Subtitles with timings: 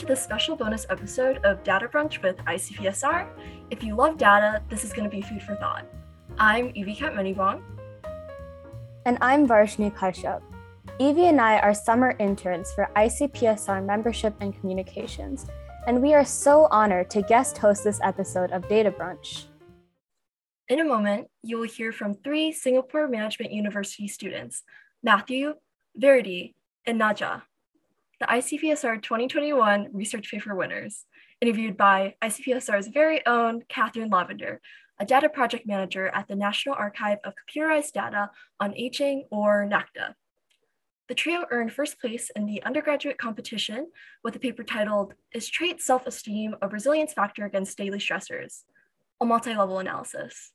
[0.00, 3.28] to this special bonus episode of Data Brunch with ICPSR.
[3.68, 5.84] If you love data, this is going to be food for thought.
[6.38, 7.62] I'm Evie Katmenibong.
[9.04, 10.40] And I'm Varshni Kashyap.
[10.98, 15.44] Evie and I are summer interns for ICPSR Membership and Communications,
[15.86, 19.48] and we are so honored to guest host this episode of Data Brunch.
[20.70, 24.62] In a moment, you will hear from three Singapore Management University students
[25.02, 25.56] Matthew,
[25.94, 26.54] Verity,
[26.86, 27.42] and Naja,
[28.20, 31.06] the ICPSR 2021 research paper winners,
[31.40, 34.60] interviewed by ICPSR's very own Catherine Lavender,
[34.98, 40.14] a data project manager at the National Archive of Computerized Data on Aging, or NACDA.
[41.08, 43.90] The trio earned first place in the undergraduate competition
[44.22, 48.64] with a paper titled Is Trait Self Esteem a Resilience Factor Against Daily Stressors?
[49.22, 50.52] A multi level analysis.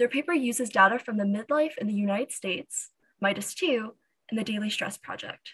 [0.00, 2.90] Their paper uses data from the midlife in the United States,
[3.22, 3.94] MIDUS 2,
[4.30, 5.52] and the Daily Stress Project.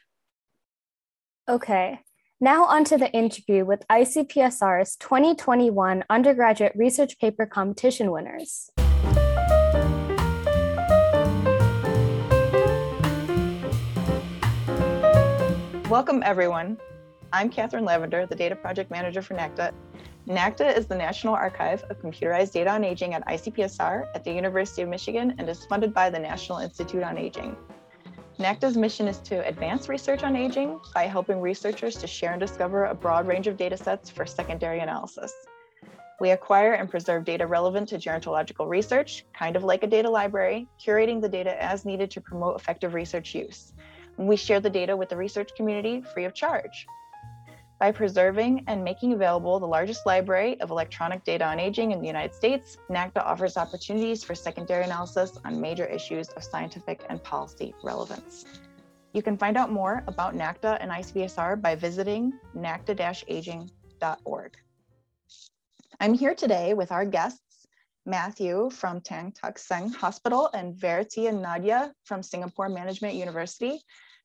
[1.46, 1.98] Okay,
[2.40, 8.70] now onto the interview with ICPSR's 2021 undergraduate research paper competition winners.
[15.90, 16.78] Welcome, everyone.
[17.30, 19.74] I'm Catherine Lavender, the data project manager for NACDA.
[20.26, 24.80] NACDA is the National Archive of Computerized Data on Aging at ICPSR at the University
[24.80, 27.54] of Michigan and is funded by the National Institute on Aging.
[28.38, 32.86] NACDA's mission is to advance research on aging by helping researchers to share and discover
[32.86, 35.32] a broad range of data sets for secondary analysis.
[36.18, 40.66] We acquire and preserve data relevant to gerontological research, kind of like a data library,
[40.84, 43.72] curating the data as needed to promote effective research use.
[44.16, 46.86] We share the data with the research community free of charge.
[47.80, 52.06] By preserving and making available the largest library of electronic data on aging in the
[52.06, 57.74] United States, NACDA offers opportunities for secondary analysis on major issues of scientific and policy
[57.82, 58.44] relevance.
[59.12, 64.56] You can find out more about NACDA and ICPSR by visiting nacda-aging.org.
[66.00, 67.66] I'm here today with our guests,
[68.06, 73.80] Matthew from Tan Tock Seng Hospital and Verity and Nadia from Singapore Management University.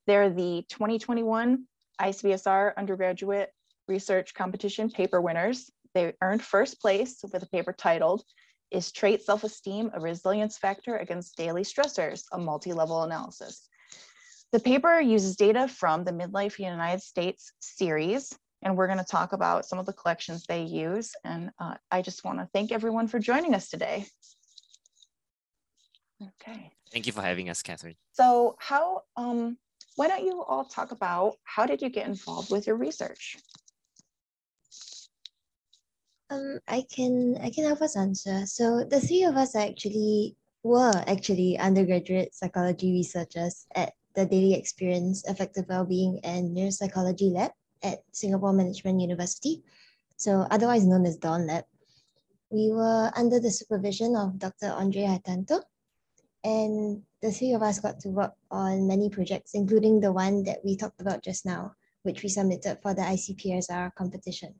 [0.06, 1.66] They're the 2021
[2.02, 3.50] ICPSR undergraduate
[3.88, 5.70] research competition paper winners.
[5.94, 8.24] They earned first place with a paper titled,
[8.72, 13.68] Is Trait Self-Esteem a Resilience Factor Against Daily Stressors, a multi-level analysis.
[14.52, 19.66] The paper uses data from the Midlife United States series, and we're gonna talk about
[19.66, 21.12] some of the collections they use.
[21.24, 24.06] And uh, I just wanna thank everyone for joining us today.
[26.22, 26.72] Okay.
[26.92, 27.96] Thank you for having us, Catherine.
[28.14, 29.58] So how, um,
[29.96, 33.38] why don't you all talk about how did you get involved with your research?
[36.30, 38.46] Um, I can I can help us answer.
[38.46, 45.26] So the three of us actually were actually undergraduate psychology researchers at the Daily Experience
[45.28, 47.52] Affective Wellbeing and Neuropsychology Lab
[47.82, 49.64] at Singapore Management University,
[50.18, 51.64] so otherwise known as Dawn Lab.
[52.52, 54.74] We were under the supervision of Dr.
[54.74, 55.62] Andree Hartanto,
[56.44, 60.60] and the three of us got to work on many projects, including the one that
[60.64, 61.74] we talked about just now,
[62.04, 64.56] which we submitted for the ICPSR competition.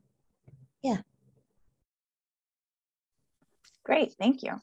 [0.82, 0.98] Yeah.
[3.84, 4.60] Great, thank you.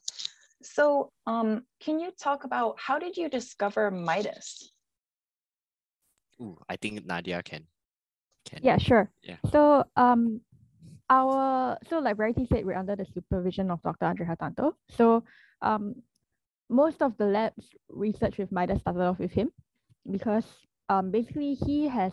[0.62, 4.70] So um, can you talk about how did you discover MIDUS?
[6.40, 7.66] Ooh, I think Nadia can.
[8.44, 9.10] can Yeah, sure.
[9.22, 9.36] Yeah.
[9.50, 10.40] So um
[11.10, 14.06] our so like Verity said, we're under the supervision of Dr.
[14.06, 14.74] Andree Hartanto.
[14.90, 15.24] So
[15.62, 15.96] um
[16.68, 19.50] most of the lab's research with MIDUS started off with him
[20.10, 20.44] because
[20.88, 22.12] um basically he has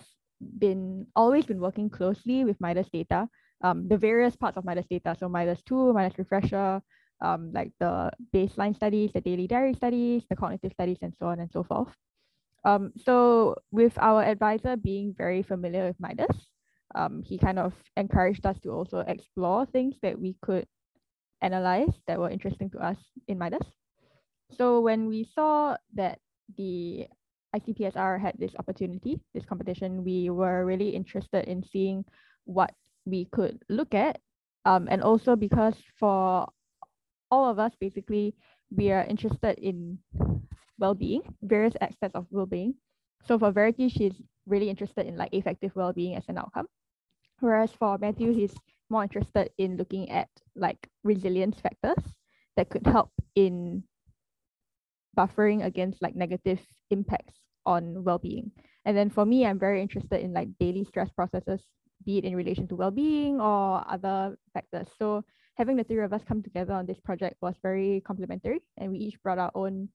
[0.60, 3.28] been always been working closely with MIDUS data,
[3.62, 5.16] um the various parts of MIDUS data.
[5.20, 6.82] So MIDUS 2, MIDUS refresher,
[7.22, 11.40] um like the baseline studies, the daily diary studies, the cognitive studies, and so on
[11.40, 11.96] and so forth.
[12.66, 16.48] Um, so with our advisor being very familiar with MIDUS,
[16.96, 20.66] um, he kind of encouraged us to also explore things that we could
[21.42, 23.68] analyze that were interesting to us in MIDUS.
[24.52, 26.20] So when we saw that
[26.58, 27.08] the
[27.56, 32.06] ICPSR had this opportunity, this competition, we were really interested in seeing
[32.46, 32.74] what
[33.06, 34.20] we could look at.
[34.66, 36.48] Um, and also because for
[37.32, 38.36] all of us, basically,
[38.76, 40.00] we are interested in
[40.80, 42.76] well-being, various aspects of well-being.
[43.26, 46.68] So for Verity, she's really interested in like affective well-being as an outcome.
[47.40, 48.54] Whereas for Matthew, he's
[48.90, 52.04] more interested in looking at like resilience factors
[52.56, 53.84] that could help in
[55.16, 56.60] buffering against like negative
[56.92, 57.36] impacts
[57.66, 58.52] on well-being.
[58.86, 61.62] And then for me, I'm very interested in like daily stress processes,
[62.06, 64.88] be it in relation to well-being or other factors.
[65.00, 65.24] So
[65.56, 69.00] having the three of us come together on this project was very complementary and we
[69.00, 69.90] each brought our own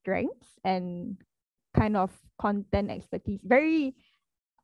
[0.00, 1.16] strengths and
[1.76, 2.10] kind of
[2.40, 3.94] content expertise, very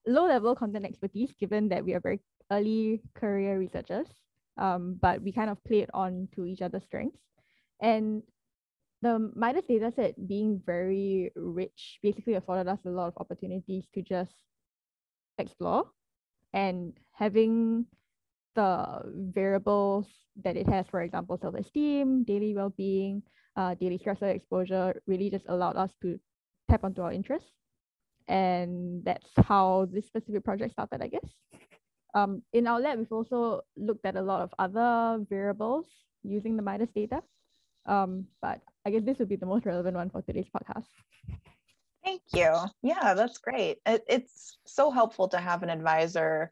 [0.07, 2.21] low level content expertise, given that we are very
[2.51, 4.07] early career researchers,
[4.59, 7.19] um, but we kind of played on to each other's strengths.
[7.81, 8.23] And
[9.05, 14.01] the MIDUS data set being very rich basically afforded us a lot of opportunities to
[14.01, 14.33] just
[15.37, 15.85] explore
[16.55, 17.85] and having
[18.57, 19.03] the
[19.35, 20.07] variables
[20.43, 23.23] that it has, for example, self-esteem, daily well-being,
[23.57, 26.19] uh, daily stressor exposure, really just allowed us to
[26.71, 27.51] tap onto our interests.
[28.27, 31.29] And that's how this specific project started, I guess.
[32.15, 35.87] Um, in our lab, we've also looked at a lot of other variables
[36.23, 37.21] using the MIDUS data.
[37.87, 40.87] Um, but I guess this would be the most relevant one for today's podcast.
[42.05, 42.55] Thank you.
[42.83, 43.79] Yeah, that's great.
[43.87, 46.51] It, it's so helpful to have an advisor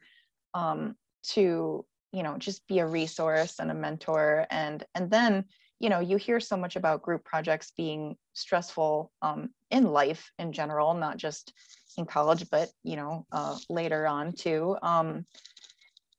[0.53, 0.95] um,
[1.29, 4.47] to, you know, just be a resource and a mentor.
[4.49, 5.45] And, and then,
[5.79, 10.53] you know, you hear so much about group projects being stressful um, in life in
[10.53, 11.53] general, not just
[11.97, 14.75] in college, but, you know, uh, later on too.
[14.81, 15.25] Um,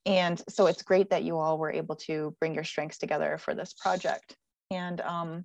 [0.06, 3.54] and so it's great that you all were able to bring your strengths together for
[3.54, 4.36] this project.
[4.70, 5.44] And um,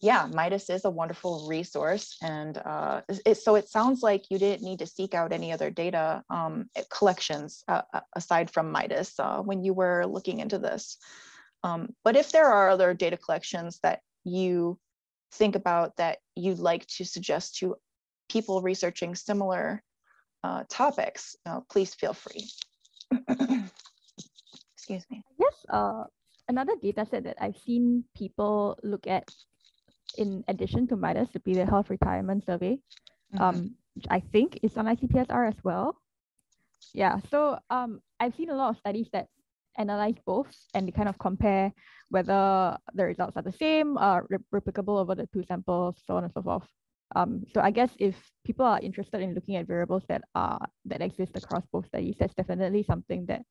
[0.00, 2.16] yeah, MIDUS is a wonderful resource.
[2.22, 5.70] And uh, it, so it sounds like you didn't need to seek out any other
[5.70, 10.98] data um, collections uh, uh, aside from MIDUS uh, when you were looking into this.
[11.62, 14.78] Um, but if there are other data collections that you
[15.32, 17.76] think about that you'd like to suggest to
[18.28, 19.82] people researching similar
[20.42, 22.46] uh, topics, uh, please feel free.
[24.76, 25.22] Excuse me.
[25.38, 25.54] Yes,
[26.48, 29.28] another data set that I've seen people look at
[30.16, 32.78] in addition to MIDUS the health retirement survey,
[33.34, 33.42] mm-hmm.
[33.42, 35.96] um, which I think is on ICPSR as well.
[36.92, 39.28] Yeah, so um, I've seen a lot of studies that
[39.76, 41.72] analyze both and they kind of compare
[42.10, 44.20] whether the results are the same, uh,
[44.54, 46.68] replicable over the two samples, so on and so forth.
[47.16, 51.02] Um, so I guess if people are interested in looking at variables that are that
[51.02, 53.42] exist across both studies, that's definitely something that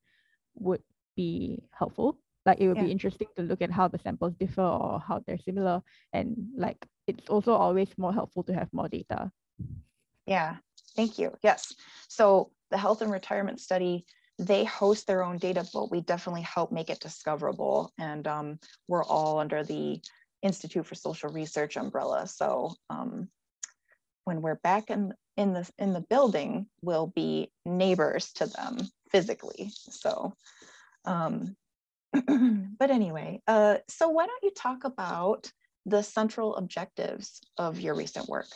[0.54, 0.82] would
[1.16, 2.84] be helpful like it would yeah.
[2.84, 5.82] be interesting to look at how the samples differ or how they're similar.
[6.12, 9.30] And like it's also always more helpful to have more data.
[10.26, 10.56] Yeah.
[10.96, 11.32] Thank you.
[11.42, 11.74] Yes.
[12.08, 14.04] So the health and retirement study
[14.36, 17.92] they host their own data but we definitely help make it discoverable.
[17.98, 18.58] And um,
[18.88, 20.00] we're all under the
[20.42, 22.26] institute for social research umbrella.
[22.26, 23.28] So um,
[24.24, 28.78] when we're back in in the in the building we'll be neighbors to them
[29.10, 29.70] physically.
[29.90, 30.34] So
[31.04, 31.56] um,
[32.78, 35.50] but anyway, uh, so why don't you talk about
[35.86, 38.46] the central objectives of your recent work?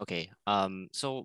[0.00, 1.24] Okay, um, so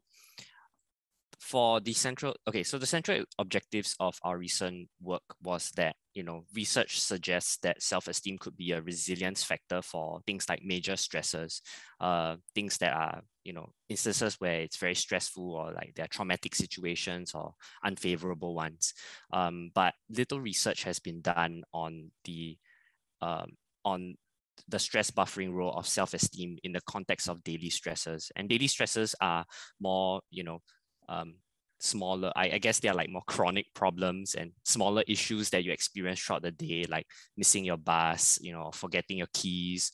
[1.40, 6.24] for the central, okay, so the central objectives of our recent work was that, you
[6.24, 11.62] know, research suggests that self-esteem could be a resilience factor for things like major stressors,
[12.00, 16.10] uh, things that are, you know, instances where it's very stressful or like there are
[16.10, 17.54] traumatic situations or
[17.84, 18.94] unfavorable ones.
[19.32, 22.58] Um, but little research has been done on the,
[23.22, 23.52] um,
[23.84, 24.16] on
[24.68, 29.16] the stress buffering role of self-esteem in the context of daily stresses and daily stresses
[29.20, 29.46] are
[29.80, 30.62] more you know
[31.10, 31.36] um,
[31.80, 35.72] smaller I, I guess they are like more chronic problems and smaller issues that you
[35.72, 37.06] experience throughout the day like
[37.36, 39.92] missing your bus you know forgetting your keys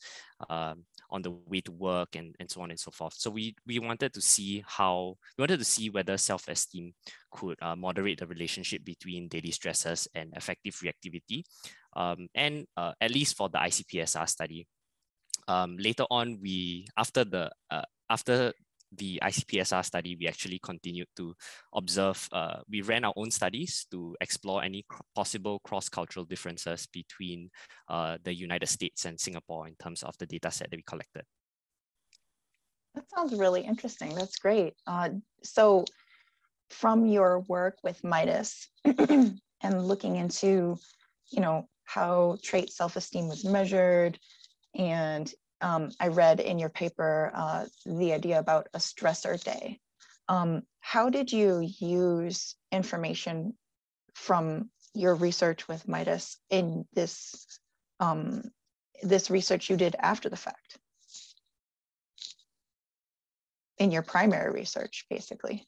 [0.48, 3.14] um, on the way to work and, and so on and so forth.
[3.14, 6.92] So we we wanted to see how we wanted to see whether self-esteem
[7.30, 11.44] could uh, moderate the relationship between daily stresses and affective reactivity
[11.96, 14.66] um, and uh, at least for the icpsr study.
[15.48, 18.52] Um, later on we after the uh, after
[18.92, 21.34] the ICPSR study, we actually continued to
[21.74, 27.50] observe, uh, we ran our own studies to explore any cr possible cross-cultural differences between
[27.88, 31.22] uh, the United States and Singapore in terms of the data set that we collected.
[32.94, 34.14] That sounds really interesting.
[34.14, 34.74] That's great.
[34.86, 35.10] Uh,
[35.42, 35.84] so
[36.70, 38.68] from your work with MIDUS
[39.62, 40.76] and looking into,
[41.30, 44.18] you know, how trait self-esteem was measured
[44.76, 49.80] and um, I read in your paper uh, the idea about a stressor day.
[50.28, 53.54] Um, how did you use information
[54.14, 57.46] from your research with MIDUS in this
[57.98, 58.42] um,
[59.02, 60.78] this research you did after the fact?
[63.78, 65.66] In your primary research, basically.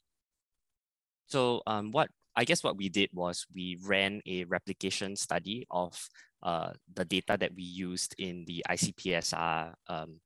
[1.27, 6.09] So um, what I guess what we did was we ran a replication study of
[6.43, 10.19] uh, the data that we used in the ICPSR um,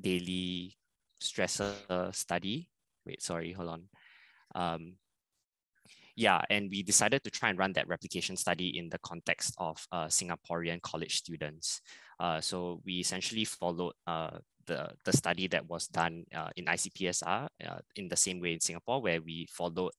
[0.00, 0.76] daily
[1.22, 2.68] stressor study.
[3.06, 3.82] Wait, sorry, hold on.
[4.54, 4.94] Um,
[6.16, 9.86] yeah, and we decided to try and run that replication study in the context of
[9.92, 11.80] uh, Singaporean college students.
[12.18, 14.36] Uh, so we essentially followed uh,
[14.66, 18.60] the, the study that was done uh, in ICPSR uh, in the same way in
[18.60, 19.92] Singapore, where we followed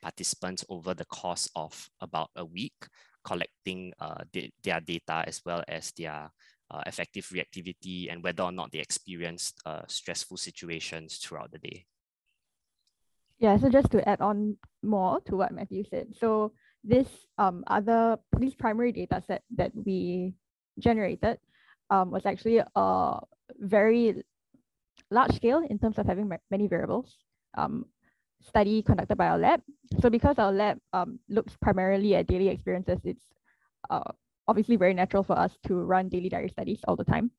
[0.00, 2.86] participants over the course of about a week,
[3.24, 4.24] collecting uh,
[4.62, 6.30] their data as well as their
[6.70, 11.84] uh, affective reactivity and whether or not they experienced uh, stressful situations throughout the day.
[13.38, 16.14] Yeah, so just to add on more to what Matthew said.
[16.18, 16.52] So
[16.84, 20.34] this um, other, this primary data set that we
[20.78, 21.38] generated
[21.90, 23.18] um, was actually a
[23.58, 24.22] very
[25.10, 27.16] large scale in terms of having many variables.
[27.54, 27.86] Um,
[28.42, 29.60] study conducted by our lab.
[30.00, 33.24] So because our lab um, looks primarily at daily experiences, it's
[33.90, 34.12] uh,
[34.48, 37.30] obviously very natural for us to run daily diary studies all the time.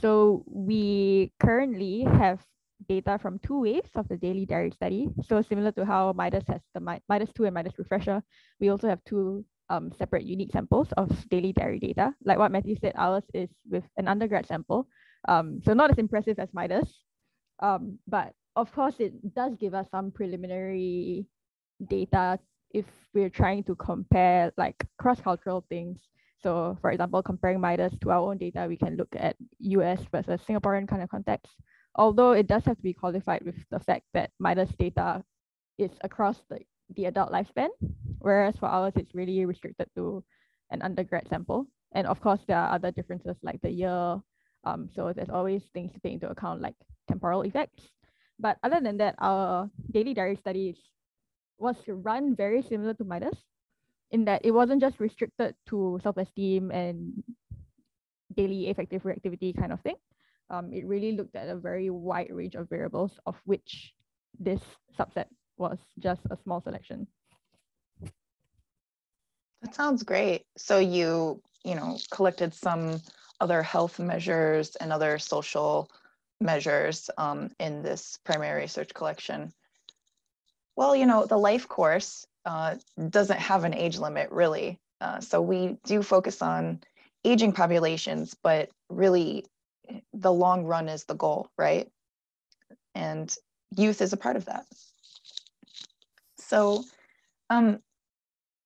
[0.00, 2.40] So we currently have
[2.88, 5.08] data from two waves of the daily diary study.
[5.26, 8.22] So similar to how MIDUS has the MIDUS 2 and MIDUS refresher,
[8.60, 12.14] we also have two um, separate unique samples of daily diary data.
[12.24, 14.88] Like what Matthew said, ours is with an undergrad sample.
[15.26, 16.88] Um, so not as impressive as MIDUS,
[17.60, 21.26] um, but of course it does give us some preliminary
[21.88, 22.38] data
[22.74, 22.84] if
[23.14, 26.00] we're trying to compare like cross-cultural things.
[26.42, 30.40] So for example, comparing MIDUS to our own data, we can look at US versus
[30.46, 31.52] Singaporean kind of context.
[31.94, 35.22] Although it does have to be qualified with the fact that MIDUS data
[35.78, 36.58] is across the,
[36.96, 37.68] the adult lifespan,
[38.18, 40.24] whereas for ours, it's really restricted to
[40.70, 41.66] an undergrad sample.
[41.92, 44.20] And of course, there are other differences like the year.
[44.64, 46.74] Um, so there's always things to take into account like
[47.08, 47.82] temporal effects.
[48.38, 50.76] But other than that, our daily diary studies
[51.58, 53.36] was run very similar to MIDUS
[54.10, 57.22] in that it wasn't just restricted to self-esteem and
[58.34, 59.96] daily affective reactivity kind of thing.
[60.50, 63.92] Um, it really looked at a very wide range of variables of which
[64.38, 64.60] this
[64.98, 65.26] subset
[65.58, 67.06] was just a small selection.
[69.62, 70.46] That sounds great.
[70.56, 73.00] So you, you know, collected some
[73.40, 75.90] other health measures and other social
[76.40, 79.52] measures um, in this primary research collection.
[80.76, 82.76] Well, you know, the life course uh,
[83.10, 84.78] doesn't have an age limit really.
[85.00, 86.80] Uh, so we do focus on
[87.24, 89.44] aging populations, but really
[90.12, 91.88] the long run is the goal, right?
[92.94, 93.34] And
[93.76, 94.66] youth is a part of that.
[96.36, 96.84] So
[97.50, 97.80] um,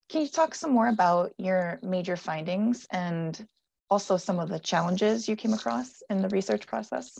[0.08, 3.46] can you talk some more about your major findings and
[3.90, 7.18] also some of the challenges you came across in the research process?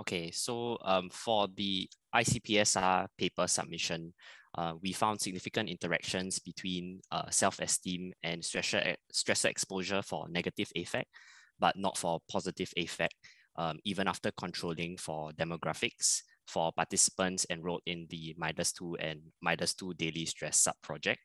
[0.00, 4.14] Okay, so um, for the ICPSR paper submission,
[4.56, 11.08] uh, we found significant interactions between uh, self-esteem and stressor, stressor exposure for negative affect,
[11.58, 13.14] but not for positive affect,
[13.56, 19.74] um, even after controlling for demographics for participants enrolled in the MIDUS 2 and MIDUS
[19.74, 21.20] 2 daily stress sub-project.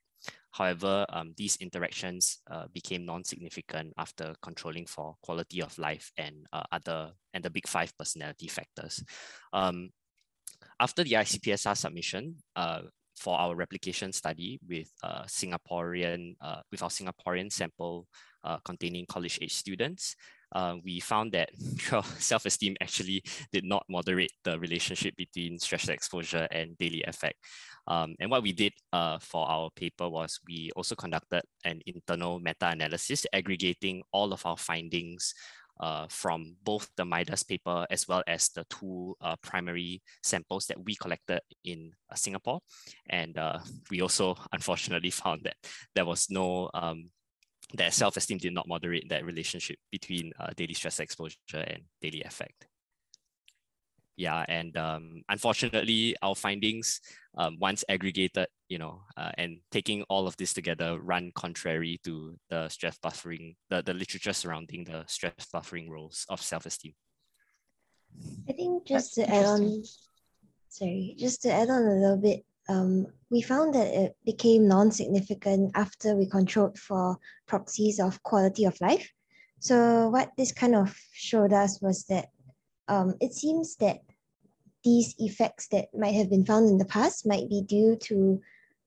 [0.51, 6.63] However, um, these interactions uh, became non-significant after controlling for quality of life and uh,
[6.71, 9.03] other and the big five personality factors.
[9.53, 9.89] Um,
[10.79, 12.81] after the ICPSR submission, uh,
[13.17, 18.07] for our replication study with uh, Singaporean uh, with our Singaporean sample
[18.43, 20.15] uh, containing college age students,
[20.53, 21.49] uh, we found that
[22.19, 27.37] self-esteem actually did not moderate the relationship between stress exposure and daily affect.
[27.87, 32.39] Um, and what we did uh, for our paper was we also conducted an internal
[32.39, 35.33] meta-analysis aggregating all of our findings
[35.79, 40.83] uh, from both the MIDUS paper as well as the two uh, primary samples that
[40.83, 42.59] we collected in uh, Singapore.
[43.09, 43.59] And uh,
[43.91, 45.55] we also unfortunately found that
[45.95, 47.09] there was no um,
[47.73, 52.67] that self-esteem did not moderate that relationship between uh, daily stress exposure and daily affect.
[54.15, 57.01] Yeah, and um, unfortunately, our findings,
[57.37, 62.35] um, once aggregated, you know, uh, and taking all of this together, run contrary to
[62.49, 66.93] the stress buffering, the, the literature surrounding the stress buffering roles of self-esteem.
[68.49, 69.83] I think just That's to add on,
[70.69, 75.71] sorry, just to add on a little bit, um, we found that it became non-significant
[75.75, 79.11] after we controlled for proxies of quality of life.
[79.59, 82.27] So what this kind of showed us was that
[82.87, 83.99] um, it seems that
[84.83, 88.41] these effects that might have been found in the past might be due to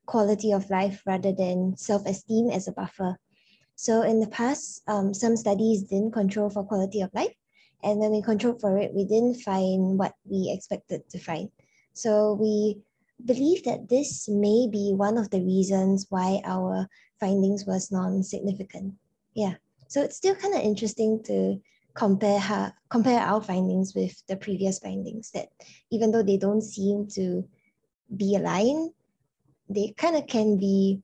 [0.07, 3.17] quality of life rather than self-esteem as a buffer.
[3.77, 7.35] So in the past, um, some studies didn't control for quality of life.
[7.83, 11.51] And when we controlled for it, we didn't find what we expected to find.
[11.93, 12.83] So we
[13.25, 18.95] believe that this may be one of the reasons why our findings was non-significant.
[19.35, 19.55] Yeah,
[19.89, 21.61] so it's still kind of interesting to
[21.95, 25.49] compare her, compare our findings with the previous findings that
[25.91, 27.49] even though they don't seem to
[28.17, 28.93] be aligned,
[29.69, 31.03] they kind of can be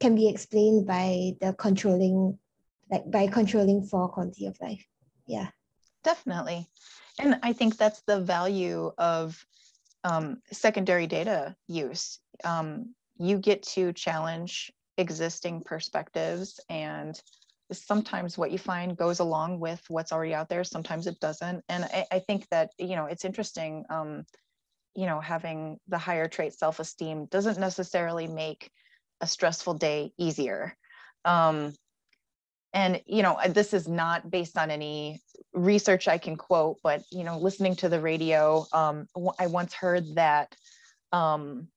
[0.00, 2.38] can be explained by the controlling
[2.90, 4.84] like by controlling for quality of life.
[5.26, 5.48] Yeah.
[6.02, 6.66] Definitely.
[7.18, 9.44] And I think that's the value of
[10.04, 12.18] um, secondary data use.
[12.44, 17.20] Um, you get to challenge existing perspectives and
[17.70, 21.84] sometimes what you find goes along with what's already out there sometimes it doesn't and
[21.84, 24.24] i, I think that you know it's interesting um,
[24.94, 28.70] you know having the higher trait self-esteem doesn't necessarily make
[29.22, 30.76] a stressful day easier
[31.24, 31.72] um,
[32.72, 35.20] and you know this is not based on any
[35.52, 39.06] research i can quote but you know listening to the radio um,
[39.38, 40.54] i once heard that
[41.12, 41.68] um,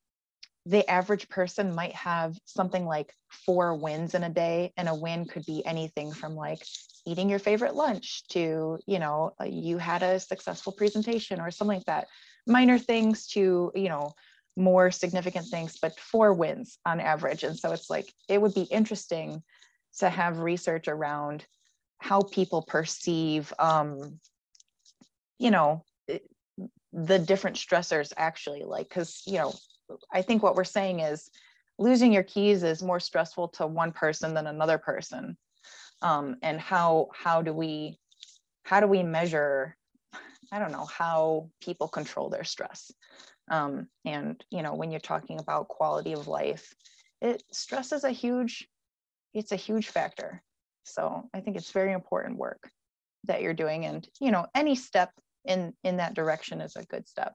[0.66, 5.26] the average person might have something like four wins in a day and a win
[5.26, 6.66] could be anything from like
[7.06, 11.78] eating your favorite lunch to you know uh, you had a successful presentation or something
[11.78, 12.08] like that.
[12.48, 14.14] Minor things to you know
[14.58, 17.44] more significant things but four wins on average.
[17.44, 19.44] And so it's like it would be interesting
[20.00, 21.46] to have research around
[22.00, 24.20] how people perceive um
[25.40, 25.84] you know
[26.94, 29.54] the different stressors actually like because you know
[30.12, 31.30] I think what we're saying is
[31.78, 35.38] losing your keys is more stressful to one person than another person.
[36.02, 38.00] Um, and how how do we
[38.64, 39.76] how do we measure
[40.52, 42.92] I don't know how people control their stress.
[43.50, 46.74] Um, and you know when you're talking about quality of life,
[47.22, 48.68] it stress is a huge
[49.36, 50.42] it's a huge factor.
[50.84, 52.70] So I think it's very important work
[53.26, 55.12] that you're doing and you know any step
[55.46, 57.34] in in that direction is a good step.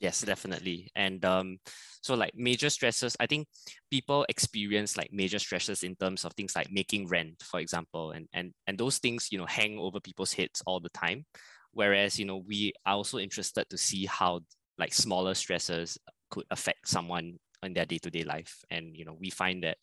[0.00, 0.90] Yes, definitely.
[0.94, 1.58] And um,
[2.02, 3.48] so like major stresses, I think
[3.90, 8.28] people experience like major stresses in terms of things like making rent, for example, and
[8.32, 11.26] and and those things you know hang over people's heads all the time.
[11.72, 14.40] Whereas you know we are also interested to see how
[14.78, 15.98] like smaller stresses
[16.30, 19.78] could affect someone in their day-to-day life, and you know we find that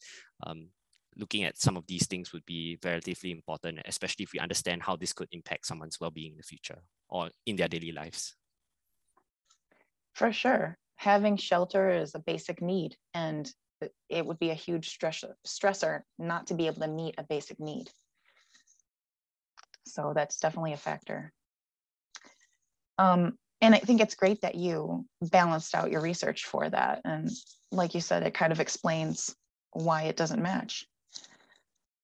[0.45, 0.69] um,
[1.17, 4.95] looking at some of these things would be relatively important, especially if we understand how
[4.95, 8.35] this could impact someone's well-being in the future or in their daily lives.
[10.13, 10.77] For sure.
[10.97, 13.51] Having shelter is a basic need, and
[14.09, 17.59] it would be a huge stress, stressor not to be able to meet a basic
[17.59, 17.89] need.
[19.85, 21.31] So that's definitely a factor.
[22.97, 27.01] Um, and I think it's great that you balanced out your research for that.
[27.05, 27.29] And
[27.71, 29.35] like you said, it kind of explains
[29.71, 30.85] why it doesn't match.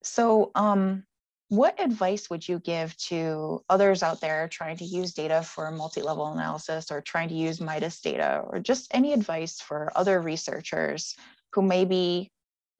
[0.03, 1.03] So um,
[1.49, 6.31] what advice would you give to others out there trying to use data for multi-level
[6.31, 11.15] analysis or trying to use MIDUS data or just any advice for other researchers
[11.51, 12.31] who may be,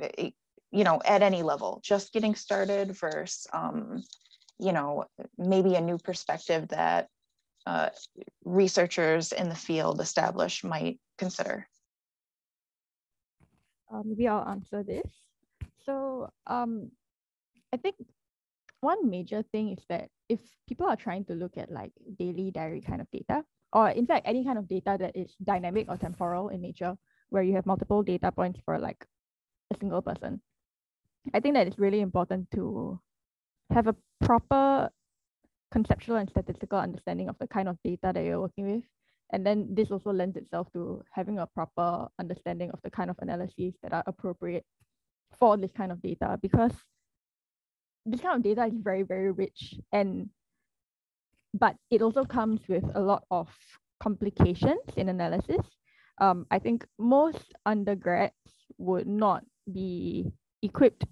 [0.01, 0.29] eh,
[0.71, 4.01] you know, at any level, just getting started versus, um,
[4.57, 5.03] you know,
[5.37, 7.09] maybe a new perspective that
[7.65, 7.89] uh,
[8.45, 11.67] researchers in the field established might consider?
[13.93, 15.09] Uh, maybe I'll answer this.
[15.85, 16.91] So um,
[17.73, 17.95] I think
[18.81, 22.81] one major thing is that if people are trying to look at like daily diary
[22.81, 23.43] kind of data,
[23.73, 26.97] or in fact, any kind of data that is dynamic or temporal in nature,
[27.29, 29.05] where you have multiple data points for like
[29.73, 30.41] a single person,
[31.33, 32.99] I think that it's really important to
[33.71, 34.89] have a proper
[35.71, 38.83] conceptual and statistical understanding of the kind of data that you're working with.
[39.33, 43.15] And then this also lends itself to having a proper understanding of the kind of
[43.19, 44.65] analyses that are appropriate
[45.39, 46.73] for this kind of data because
[48.05, 50.29] this kind of data is very, very rich and
[51.53, 53.49] but it also comes with a lot of
[54.01, 55.65] complications in analysis.
[56.19, 58.33] Um, I think most undergrads
[58.77, 60.31] would not be
[60.61, 61.05] equipped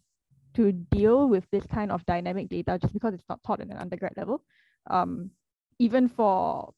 [0.60, 3.78] to deal with this kind of dynamic data just because it's not taught at an
[3.78, 4.44] undergrad level.
[4.90, 5.32] Um,
[5.80, 6.74] even for,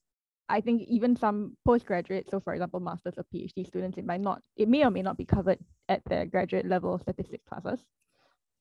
[0.50, 4.44] I think even some postgraduate, so for example, master's or PhD students, it might not,
[4.56, 5.58] it may or may not be covered
[5.90, 7.84] at their graduate level statistics classes.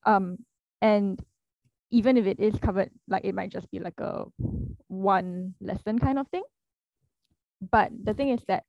[0.07, 0.39] Um,
[0.81, 1.23] and
[1.91, 4.25] even if it is covered, like it might just be like a
[4.87, 6.43] one lesson kind of thing.
[7.71, 8.63] But the thing is that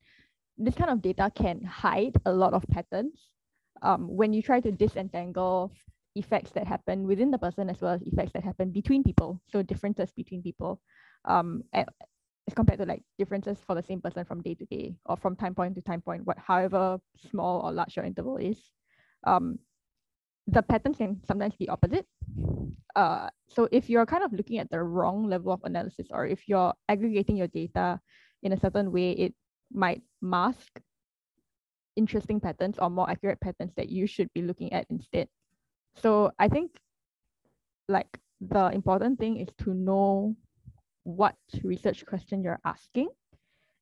[0.58, 3.18] this kind of data can hide a lot of patterns
[3.80, 5.72] um, when you try to disentangle
[6.14, 9.40] effects that happen within the person as well as effects that happen between people.
[9.48, 10.80] So differences between people
[11.24, 15.16] um, as compared to like differences for the same person from day to day or
[15.16, 16.98] from time point to time point, what however
[17.30, 18.58] small or large your interval is.
[19.24, 19.58] Um,
[20.48, 22.06] the patterns can sometimes be opposite.
[22.96, 26.48] Uh, so if you're kind of looking at the wrong level of analysis or if
[26.48, 28.00] you're aggregating your data
[28.42, 29.34] in a certain way, it
[29.72, 30.80] might mask
[31.96, 35.28] interesting patterns or more accurate patterns that you should be looking at instead.
[35.96, 36.70] So I think
[37.88, 40.36] like the important thing is to know
[41.04, 43.08] what research question you're asking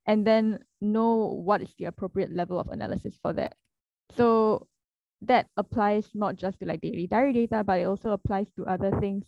[0.06, 3.54] and then know what is the appropriate level of analysis for that.
[4.16, 4.66] So
[5.22, 8.90] that applies not just to like daily diary data, but it also applies to other
[9.00, 9.24] things.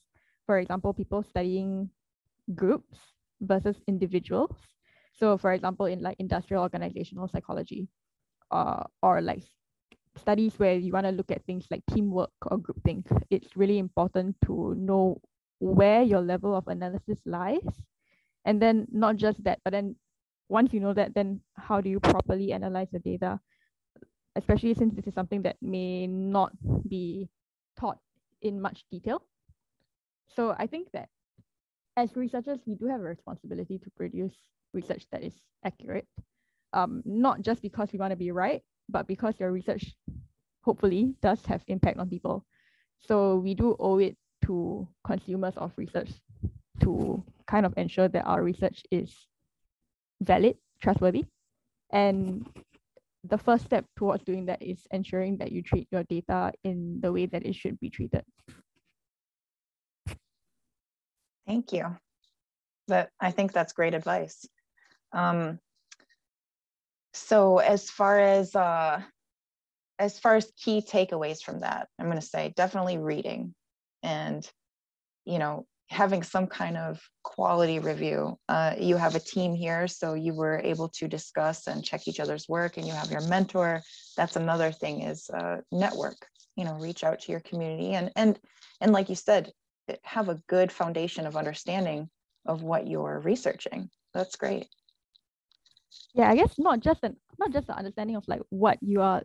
[0.47, 1.91] For example, people studying
[2.55, 2.99] groups
[3.41, 4.57] versus individuals.
[5.13, 7.89] So for example, in like industrial organizational psychology,
[8.51, 9.43] uh, or like
[10.17, 14.37] studies where you want to look at things like teamwork or groupthink, it's really important
[14.47, 15.21] to know
[15.59, 17.67] where your level of analysis lies.
[18.45, 19.97] And then not just that, but then
[20.49, 23.41] once you know that, then how do you properly analyze the data?
[24.37, 26.53] Especially since this is something that may not
[26.89, 27.29] be
[27.79, 27.99] taught
[28.41, 29.23] in much detail.
[30.35, 31.09] So I think that
[31.97, 34.35] as researchers, we do have a responsibility to produce
[34.73, 36.07] research that is accurate,
[36.73, 39.95] um, not just because we want to be right, but because your research
[40.63, 42.45] hopefully does have impact on people.
[43.01, 44.17] So we do owe it
[44.47, 46.11] to consumers of research
[46.81, 49.27] to kind of ensure that our research is
[50.21, 51.25] valid, trustworthy.
[51.91, 52.47] And
[53.25, 57.13] the first step towards doing that is ensuring that you treat your data in the
[57.13, 58.25] way that it should be treated.
[61.47, 61.97] Thank you.
[62.89, 64.47] That I think that's great advice.
[65.13, 65.59] Um,
[67.15, 69.03] so as far as uh,
[69.99, 73.55] as far as key takeaways from that, I'm going to say definitely reading,
[74.03, 74.49] and
[75.25, 78.39] you know having some kind of quality review.
[78.49, 82.19] Uh, you have a team here, so you were able to discuss and check each
[82.19, 83.83] other's work, and you have your mentor.
[84.17, 86.17] That's another thing is uh, network.
[86.57, 88.39] You know, reach out to your community, and and
[88.81, 89.53] and like you said,
[90.05, 92.09] have a good foundation of understanding
[92.47, 93.89] of what you're researching.
[94.15, 94.67] That's great.
[96.15, 99.23] Yeah, I guess not just an not just the understanding of like what you are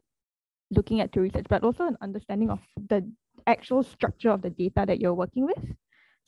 [0.72, 3.10] looking at to research, but also an understanding of the
[3.46, 5.64] actual structure of the data that you're working with.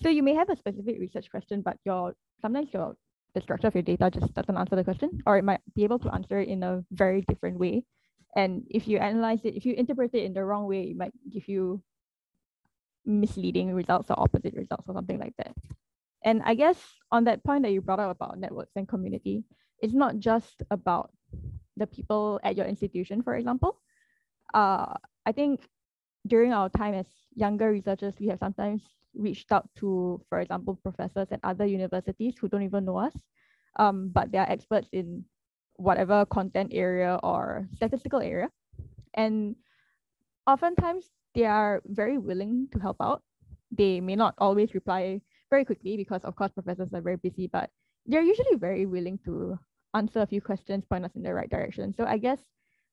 [0.01, 2.95] So you may have a specific research question, but your sometimes your
[3.35, 5.99] the structure of your data just doesn't answer the question, or it might be able
[5.99, 7.83] to answer it in a very different way.
[8.35, 11.13] And if you analyze it, if you interpret it in the wrong way, it might
[11.31, 11.81] give you
[13.05, 15.53] misleading results or opposite results or something like that.
[16.23, 16.77] And I guess
[17.11, 19.43] on that point that you brought up about networks and community,
[19.81, 21.11] it's not just about
[21.77, 23.79] the people at your institution, for example.
[24.53, 24.93] Uh,
[25.25, 25.61] I think
[26.27, 28.83] during our time as younger researchers, we have sometimes
[29.15, 33.15] reached out to, for example, professors at other universities who don't even know us,
[33.77, 35.23] um, but they are experts in
[35.75, 38.49] whatever content area or statistical area.
[39.13, 39.55] And
[40.45, 43.23] oftentimes they are very willing to help out.
[43.71, 47.69] They may not always reply very quickly because, of course, professors are very busy, but
[48.05, 49.57] they're usually very willing to
[49.93, 51.93] answer a few questions, point us in the right direction.
[51.93, 52.39] So I guess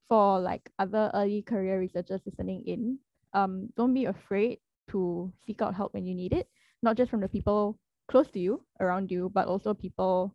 [0.08, 2.98] for like other early career researchers listening in,
[3.32, 4.58] um, don't be afraid
[4.90, 6.48] to seek out help when you need it,
[6.82, 7.78] not just from the people
[8.08, 10.34] close to you, around you, but also people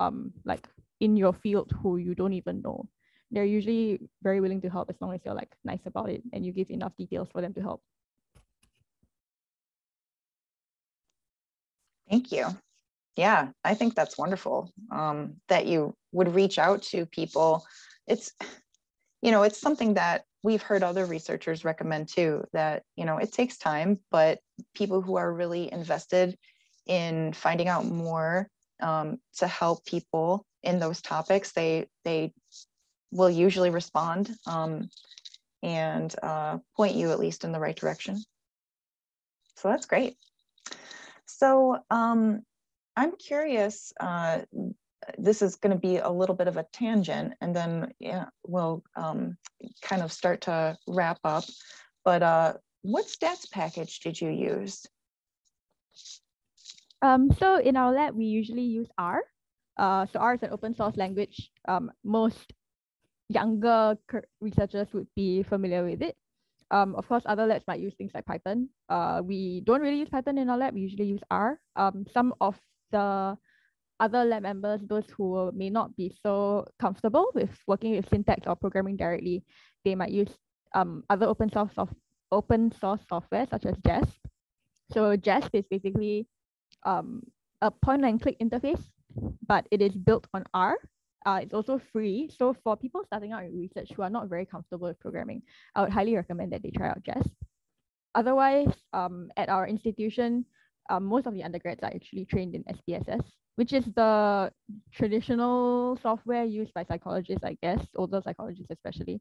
[0.00, 0.68] um, like
[1.00, 2.88] in your field who you don't even know.
[3.30, 6.44] They're usually very willing to help as long as you're like nice about it and
[6.46, 7.82] you give enough details for them to help.
[12.08, 12.56] Thank you.
[13.16, 17.64] Yeah, I think that's wonderful um, that you would reach out to people.
[18.06, 18.32] It's,
[19.22, 23.32] you know, it's something that we've heard other researchers recommend too, that, you know, it
[23.32, 24.38] takes time, but
[24.74, 26.36] people who are really invested
[26.86, 28.48] in finding out more
[28.82, 32.32] um, to help people in those topics, they, they
[33.10, 34.88] will usually respond um,
[35.62, 38.22] and uh, point you at least in the right direction.
[39.56, 40.16] So that's great.
[41.24, 42.42] So um,
[42.96, 44.40] I'm curious, uh,
[45.18, 48.82] this is going to be a little bit of a tangent and then yeah, we'll
[48.96, 49.36] um,
[49.82, 51.44] kind of start to wrap up.
[52.04, 54.86] But uh, what stats package did you use?
[57.02, 59.22] Um, so in our lab, we usually use R.
[59.76, 61.50] Uh, so R is an open source language.
[61.68, 62.52] Um, most
[63.28, 63.98] younger
[64.40, 66.16] researchers would be familiar with it.
[66.70, 68.68] Um, of course, other labs might use things like Python.
[68.88, 70.74] Uh, we don't really use Python in our lab.
[70.74, 71.60] We usually use R.
[71.76, 72.58] Um, some of
[72.90, 73.36] the
[73.98, 78.56] other lab members, those who may not be so comfortable with working with syntax or
[78.56, 79.44] programming directly,
[79.84, 80.30] they might use
[80.74, 81.88] um, other open source of
[82.32, 84.18] open source software such as JASP.
[84.92, 86.26] So JASP is basically
[86.84, 87.22] um,
[87.62, 88.82] a point and click interface,
[89.46, 90.76] but it is built on R.
[91.24, 92.30] Uh, it's also free.
[92.36, 95.42] So for people starting out in research who are not very comfortable with programming,
[95.74, 97.30] I would highly recommend that they try out JASP.
[98.14, 100.44] Otherwise, um, at our institution,
[100.90, 103.22] um, most of the undergrads are actually trained in SPSS,
[103.56, 104.50] which is the
[104.92, 109.20] traditional software used by psychologists, I guess, older psychologists especially.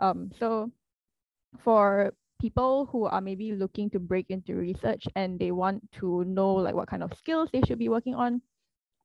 [0.00, 0.70] Um, so
[1.62, 6.54] for people who are maybe looking to break into research and they want to know
[6.54, 8.40] like what kind of skills they should be working on,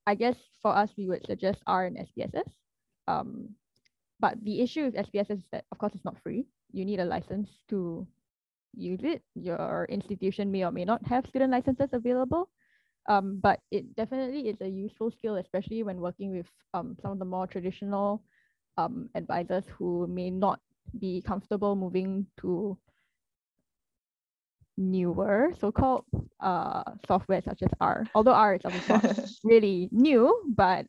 [0.07, 2.49] I guess for us, we would suggest R and SPSS.
[3.07, 3.49] Um,
[4.19, 6.45] but the issue with SPSS is that, of course, it's not free.
[6.71, 8.07] You need a license to
[8.77, 9.21] use it.
[9.35, 12.49] Your institution may or may not have student licenses available.
[13.07, 17.19] Um, but it definitely is a useful skill, especially when working with um, some of
[17.19, 18.23] the more traditional
[18.77, 20.59] um, advisors who may not
[20.99, 22.77] be comfortable moving to
[24.77, 26.03] newer so-called
[26.39, 28.05] uh, software such as R.
[28.15, 30.85] Although R is obviously not really new, but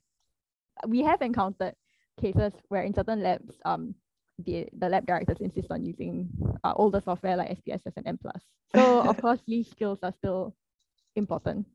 [0.86, 1.74] we have encountered
[2.20, 3.94] cases where in certain labs, um,
[4.38, 6.28] the, the lab directors insist on using
[6.64, 8.18] uh, older software like SPSS and M+.
[8.74, 10.54] So of course, these skills are still
[11.14, 11.66] important.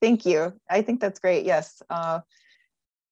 [0.00, 0.54] Thank you.
[0.68, 1.44] I think that's great.
[1.44, 1.82] Yes.
[1.90, 2.20] Uh,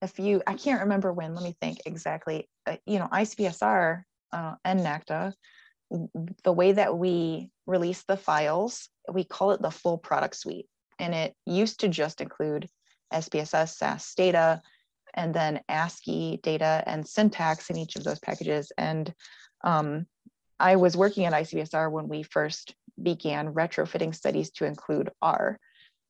[0.01, 2.49] if you, I can't remember when, let me think exactly.
[2.65, 5.33] Uh, you know, ICPSR uh, and NACDA,
[6.43, 10.67] the way that we release the files, we call it the full product suite.
[10.99, 12.69] And it used to just include
[13.13, 14.61] SPSS, SAS data,
[15.13, 18.71] and then ASCII data and syntax in each of those packages.
[18.77, 19.13] And
[19.63, 20.05] um,
[20.59, 25.59] I was working at ICPSR when we first began retrofitting studies to include R.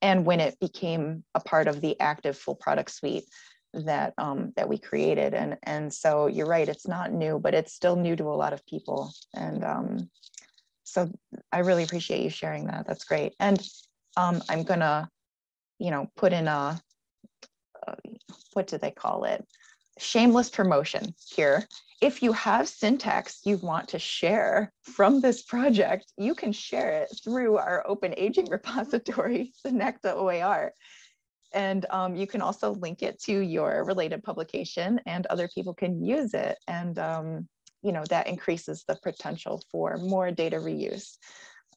[0.01, 3.25] And when it became a part of the active full product suite
[3.73, 5.33] that um, that we created.
[5.33, 8.53] And, and so you're right, it's not new, but it's still new to a lot
[8.53, 9.12] of people.
[9.35, 10.09] And um,
[10.83, 11.12] so
[11.51, 12.88] I really appreciate you sharing that.
[12.88, 13.35] That's great.
[13.39, 13.62] And
[14.17, 15.09] um, I'm gonna,
[15.77, 16.81] you know, put in a,
[17.89, 17.95] uh,
[18.54, 19.45] what do they call it?
[19.97, 21.65] Shameless promotion here.
[22.02, 27.10] If you have syntax you want to share from this project, you can share it
[27.23, 30.73] through our open aging repository, the NACDA OAR.
[31.52, 36.06] And um, you can also link it to your related publication and other people can
[36.06, 36.58] use it.
[36.67, 37.47] And, um,
[37.82, 41.17] you know, that increases the potential for more data reuse.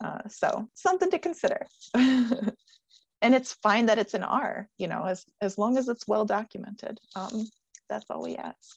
[0.05, 1.67] Uh, so something to consider.
[3.23, 6.25] and it's fine that it's an R, you know, as, as long as it's well
[6.25, 6.99] documented.
[7.15, 7.49] Um,
[7.89, 8.77] that's all we ask.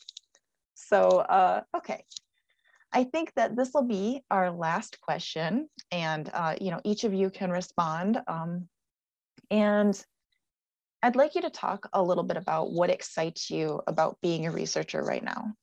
[0.75, 2.05] So, uh, okay.
[2.93, 7.13] I think that this will be our last question and, uh, you know, each of
[7.13, 8.21] you can respond.
[8.27, 8.69] Um,
[9.51, 10.01] and
[11.03, 14.51] I'd like you to talk a little bit about what excites you about being a
[14.51, 15.53] researcher right now.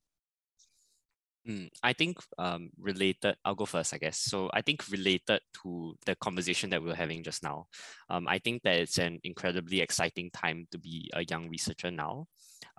[1.49, 4.17] Mm, I think um, related, I'll go first, I guess.
[4.19, 7.67] So I think related to the conversation that we are having just now,
[8.09, 12.27] um, I think that it's an incredibly exciting time to be a young researcher now.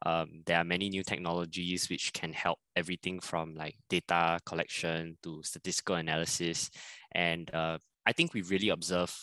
[0.06, 5.44] Um, there are many new technologies which can help everything from like data collection to
[5.44, 6.70] statistical analysis.
[7.12, 9.14] And uh, I think we really observe,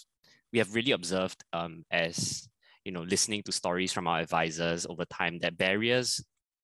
[0.52, 2.46] we have really observed um, as,
[2.84, 6.22] you know, listening to stories from our advisors over time that barriers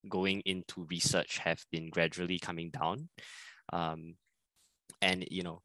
[0.09, 3.09] going into research have been gradually coming down.
[3.73, 4.15] Um,
[5.01, 5.61] and you know,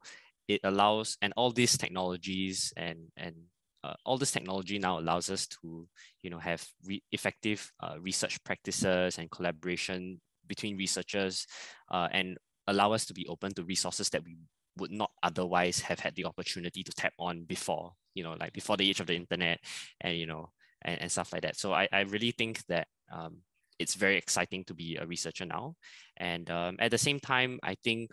[0.47, 3.35] it allows and all these technologies and and
[3.83, 5.87] uh, all this technology now allows us to
[6.21, 11.45] you know have re- effective uh, research practices and collaboration between researchers
[11.91, 14.37] uh, and allow us to be open to resources that we
[14.77, 18.77] would not otherwise have had the opportunity to tap on before you know like before
[18.77, 19.59] the age of the internet
[20.01, 20.49] and you know
[20.83, 23.37] and, and stuff like that so i, I really think that um,
[23.79, 25.75] it's very exciting to be a researcher now.
[26.17, 28.11] And um, at the same time, I think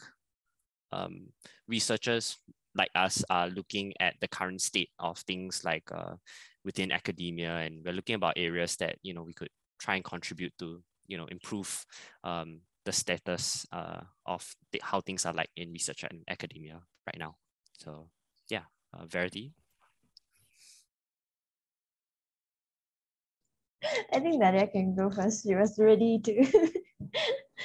[0.93, 1.29] um,
[1.69, 2.37] researchers
[2.75, 6.15] like us are looking at the current state of things like uh,
[6.65, 10.53] within academia, and we're looking about areas that you know we could try and contribute
[10.59, 11.85] to, you know, improve
[12.23, 14.47] um, the status uh, of
[14.83, 17.35] how things are like in research and academia right now.
[17.79, 18.09] So
[18.49, 18.63] yeah,
[18.95, 19.55] uh, Verity.
[24.13, 25.45] I think Nadia can go first.
[25.45, 26.71] She was ready to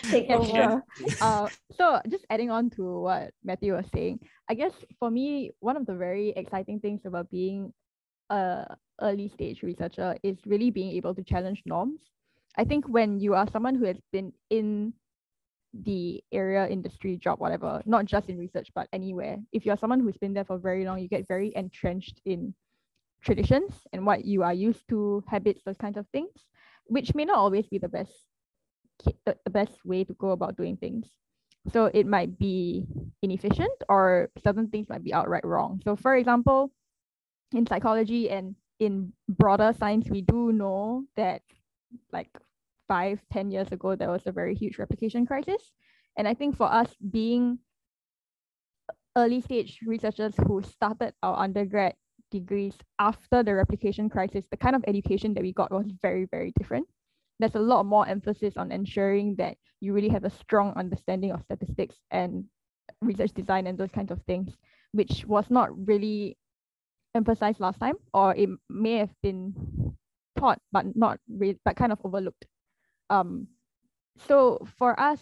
[0.03, 0.83] take over.
[1.21, 5.77] Uh, so just adding on to what Matthew was saying, I guess for me, one
[5.77, 7.73] of the very exciting things about being
[8.29, 11.99] a early stage researcher is really being able to challenge norms.
[12.57, 14.93] I think when you are someone who has been in
[15.83, 20.17] the area, industry, job, whatever, not just in research, but anywhere, if you're someone who's
[20.17, 22.53] been there for very long, you get very entrenched in
[23.25, 26.31] traditions and what you are used to, habits, those kinds of things,
[26.85, 28.13] which may not always be the best
[29.25, 31.09] the best way to go about doing things.
[31.73, 32.85] So it might be
[33.21, 35.81] inefficient or certain things might be outright wrong.
[35.83, 36.71] So for example,
[37.53, 41.41] in psychology and in broader science, we do know that
[42.13, 42.29] like
[42.87, 45.73] five, ten years ago, there was a very huge replication crisis.
[46.17, 47.59] And I think for us being
[49.17, 51.95] early stage researchers who started our undergrad
[52.31, 56.51] degrees after the replication crisis, the kind of education that we got was very, very
[56.57, 56.87] different.
[57.39, 61.43] There's a lot more emphasis on ensuring that you really have a strong understanding of
[61.43, 62.45] statistics and
[63.01, 64.55] research design and those kinds of things,
[64.93, 66.37] which was not really
[67.13, 69.53] emphasized last time, or it may have been
[70.37, 72.45] taught but not re- but kind of overlooked.
[73.09, 73.47] Um,
[74.27, 75.19] so for us,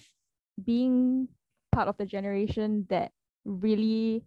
[0.64, 1.28] being
[1.72, 3.12] part of the generation that
[3.46, 4.24] really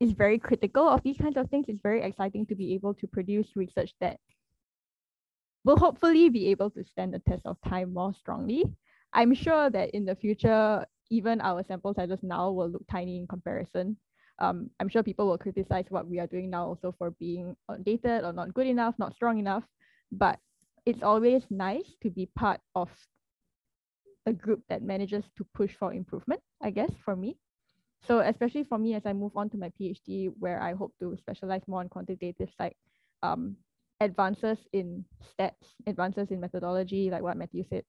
[0.00, 1.66] is very critical of these kinds of things.
[1.68, 4.18] It's very exciting to be able to produce research that
[5.64, 8.64] will hopefully be able to stand the test of time more strongly.
[9.12, 13.26] I'm sure that in the future, even our sample sizes now will look tiny in
[13.26, 13.96] comparison.
[14.38, 18.24] Um, I'm sure people will criticize what we are doing now also for being outdated
[18.24, 19.64] or not good enough, not strong enough.
[20.10, 20.38] But
[20.86, 22.88] it's always nice to be part of
[24.24, 27.36] a group that manages to push for improvement, I guess, for me.
[28.06, 31.16] So especially for me, as I move on to my PhD, where I hope to
[31.18, 32.74] specialize more on quantitative side,
[33.22, 33.56] um,
[34.00, 37.84] advances in stats, advances in methodology, like what Matthew said,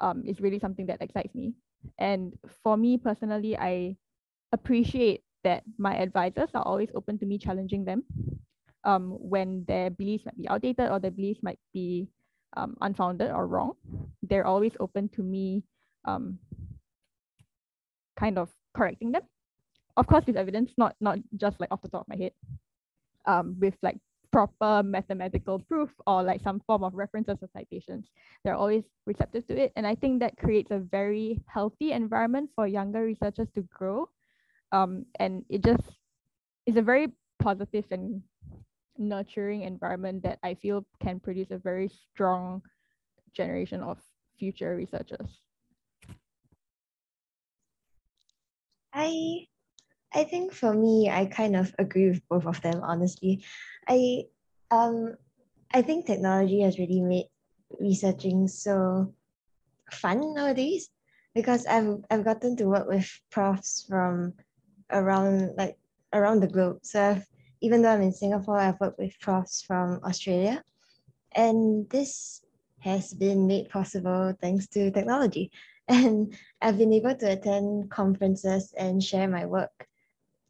[0.00, 1.54] um, is really something that excites me.
[1.98, 3.96] And for me personally, I
[4.52, 8.04] appreciate that my advisors are always open to me challenging them
[8.84, 12.08] um, when their beliefs might be outdated or their beliefs might be
[12.56, 13.74] um, unfounded or wrong.
[14.22, 15.64] They're always open to me
[16.04, 16.38] um,
[18.18, 19.22] kind of correcting them.
[19.98, 22.32] Of course, with evidence, not not just like off the top of my head,
[23.26, 23.98] um, with like
[24.30, 28.06] proper mathematical proof or like some form of references or citations.
[28.44, 29.72] They're always receptive to it.
[29.74, 34.08] And I think that creates a very healthy environment for younger researchers to grow.
[34.70, 35.82] Um, and it just
[36.66, 37.08] is a very
[37.40, 38.22] positive and
[38.98, 42.62] nurturing environment that I feel can produce a very strong
[43.32, 43.98] generation of
[44.38, 45.40] future researchers.
[48.92, 49.46] I
[50.14, 53.44] I think for me, I kind of agree with both of them, honestly.
[53.86, 54.24] I
[54.70, 55.16] um
[55.72, 57.28] I think technology has really made
[57.78, 59.12] researching so
[59.92, 60.90] fun nowadays
[61.34, 64.32] because I've I've gotten to work with profs from
[64.90, 65.76] around like
[66.12, 66.78] around the globe.
[66.82, 67.26] So I've,
[67.60, 70.62] even though I'm in Singapore, I've worked with profs from Australia.
[71.32, 72.42] And this
[72.80, 75.50] has been made possible thanks to technology.
[75.90, 79.88] And I've been able to attend conferences and share my work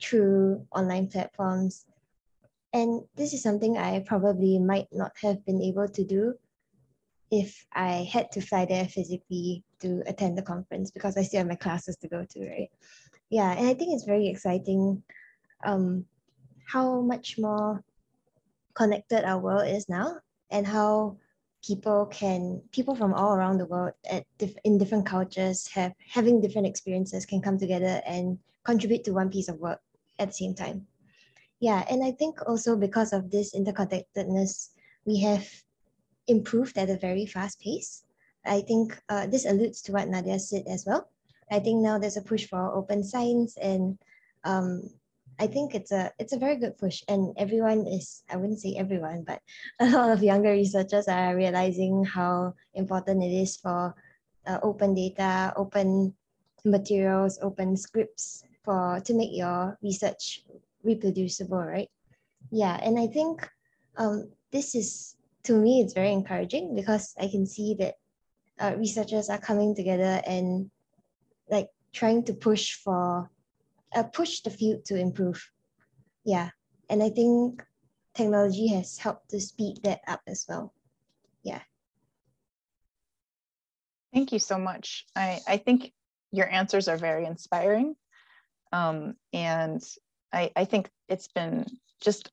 [0.01, 1.87] through online platforms.
[2.73, 6.35] And this is something I probably might not have been able to do
[7.31, 11.49] if I had to fly there physically to attend the conference because I still have
[11.49, 12.71] my classes to go to, right?
[13.31, 15.03] Yeah, and I think it's very exciting
[15.65, 16.05] um,
[16.67, 17.85] how much more
[18.75, 20.19] connected our world is now
[20.51, 21.17] and how
[21.67, 26.41] people can people from all around the world at diff- in different cultures have having
[26.41, 29.81] different experiences can come together and contribute to one piece of work
[30.19, 30.87] at the same time.
[31.61, 34.71] Yeah and i think also because of this interconnectedness
[35.05, 35.47] we have
[36.29, 38.05] improved at a very fast pace.
[38.45, 41.11] I think uh, this alludes to what nadia said as well.
[41.51, 43.99] I think now there's a push for open science and
[44.45, 44.83] um,
[45.41, 48.75] I think it's a it's a very good push, and everyone is I wouldn't say
[48.75, 49.41] everyone, but
[49.81, 53.95] a lot of younger researchers are realizing how important it is for
[54.47, 56.15] uh, open data, open
[56.65, 60.45] materials, open scripts for to make your research
[60.85, 61.89] reproducible, right?
[62.53, 63.49] Yeah, and I think
[63.97, 67.95] um, this is to me it's very encouraging because I can see that
[68.61, 70.71] uh, researchers are coming together and
[71.51, 73.31] like trying to push for
[73.97, 75.41] uh, push the field to improve.
[76.27, 76.51] Yeah,
[76.91, 77.65] and I think
[78.13, 80.75] technology has helped to speed that up as well.
[81.43, 81.63] Yeah.
[84.13, 85.07] Thank you so much.
[85.17, 85.93] I, I think
[86.33, 87.97] your answers are very inspiring.
[88.73, 89.83] Um, and
[90.33, 91.67] I, I think it's been
[92.01, 92.31] just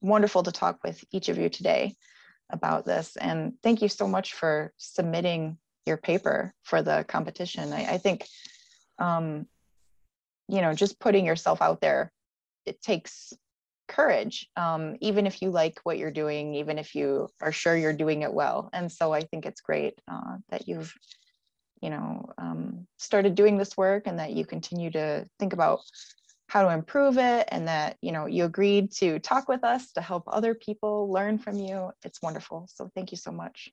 [0.00, 1.96] wonderful to talk with each of you today
[2.50, 3.16] about this.
[3.16, 7.72] And thank you so much for submitting your paper for the competition.
[7.72, 8.26] I, I think
[8.98, 9.46] um,
[10.48, 12.10] you know just putting yourself out there
[12.66, 13.32] it takes
[13.86, 17.92] courage um, even if you like what you're doing even if you are sure you're
[17.92, 20.92] doing it well and so i think it's great uh, that you've
[21.82, 25.80] you know um, started doing this work and that you continue to think about
[26.48, 30.00] how to improve it and that you know you agreed to talk with us to
[30.00, 31.90] help other people learn from you.
[32.04, 32.66] It's wonderful.
[32.72, 33.70] So thank you so much.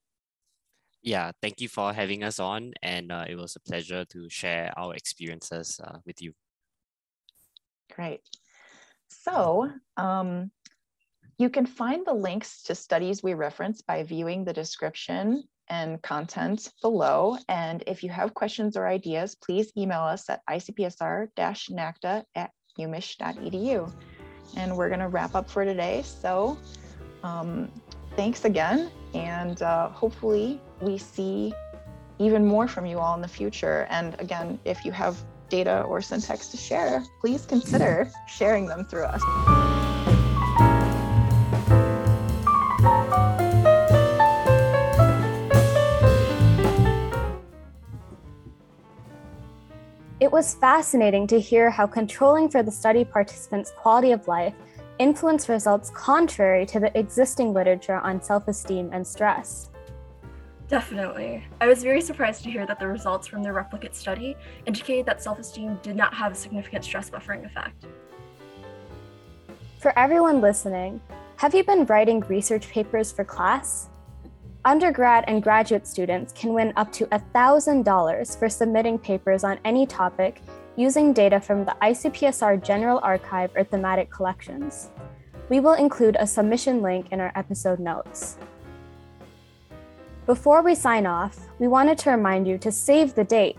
[1.02, 4.74] Yeah thank you for having us on and uh, it was a pleasure to share
[4.78, 6.34] our experiences uh, with you.
[7.94, 8.22] Great.
[9.08, 10.52] So um,
[11.38, 16.72] you can find the links to studies we reference by viewing the description and content
[16.82, 17.38] below.
[17.50, 23.92] And if you have questions or ideas, please email us at icpsr-nacda at umich.edu.
[24.58, 26.04] And we're gonna wrap up for today.
[26.04, 26.58] So
[27.24, 27.72] um,
[28.16, 28.92] thanks again.
[29.14, 31.54] And uh, hopefully we see
[32.20, 33.88] even more from you all in the future.
[33.90, 35.18] And again, if you have
[35.50, 39.85] data or syntax to share, please consider sharing them through us.
[50.26, 54.56] It was fascinating to hear how controlling for the study participants' quality of life
[54.98, 59.70] influenced results contrary to the existing literature on self esteem and stress.
[60.68, 61.44] Definitely.
[61.62, 65.22] I was very surprised to hear that the results from the replicate study indicated that
[65.22, 67.86] self esteem did not have a significant stress buffering effect.
[69.78, 71.02] For everyone listening,
[71.36, 73.90] have you been writing research papers for class?
[74.66, 80.42] Undergrad and graduate students can win up to $1,000 for submitting papers on any topic
[80.76, 84.90] using data from the ICPSR General Archive or thematic collections.
[85.50, 88.38] We will include a submission link in our episode notes.
[90.26, 93.58] Before we sign off, we wanted to remind you to save the date.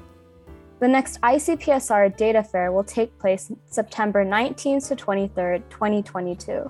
[0.80, 6.68] The next ICPSR Data Fair will take place September 19th to 23rd, 2022.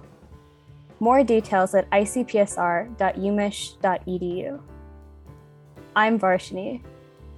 [1.01, 4.61] More details at icpsr.umich.edu.
[5.94, 6.82] I'm Varshini.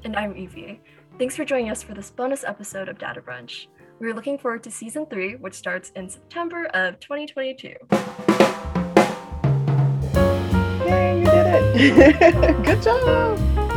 [0.04, 0.80] And I'm Evie.
[1.18, 3.66] Thanks for joining us for this bonus episode of Data Brunch.
[3.98, 7.74] We're looking forward to season three, which starts in September of 2022.
[10.86, 12.56] Yay, you did it!
[12.64, 13.68] Good job!